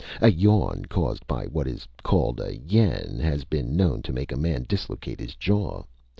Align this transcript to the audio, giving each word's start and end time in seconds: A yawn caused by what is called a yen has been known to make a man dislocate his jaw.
A 0.19 0.31
yawn 0.31 0.85
caused 0.89 1.27
by 1.27 1.45
what 1.45 1.67
is 1.67 1.87
called 2.01 2.41
a 2.41 2.57
yen 2.57 3.19
has 3.21 3.43
been 3.43 3.77
known 3.77 4.01
to 4.01 4.11
make 4.11 4.31
a 4.31 4.35
man 4.35 4.65
dislocate 4.67 5.19
his 5.19 5.35
jaw. 5.35 5.83